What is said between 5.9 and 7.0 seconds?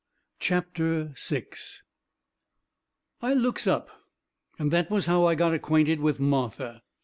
with Martha.